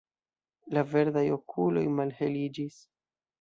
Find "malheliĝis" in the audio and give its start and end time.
1.99-2.81